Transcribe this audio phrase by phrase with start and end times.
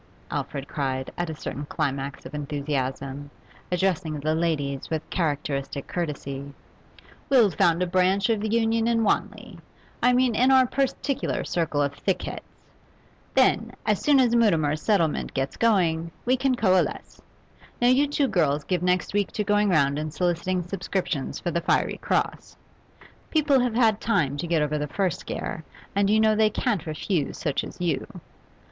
[0.31, 3.29] Alfred cried, at a certain climax of enthusiasm,
[3.71, 6.55] addressing the ladies with characteristic courtesy,
[7.29, 9.59] 'we'll found a branch of the Union in Wanley;
[10.01, 12.41] I mean, in our particular circle of thickheads.
[13.35, 17.21] Then, as soon as Mutimer's settlement gets going, we can coalesce.
[17.79, 21.61] Now you two girls give next week to going round and soliciting subscriptions for the
[21.61, 22.57] "Fiery Cross."
[23.29, 25.63] People have had time to get over the first scare,
[25.95, 28.07] and you know they can't refuse such as you.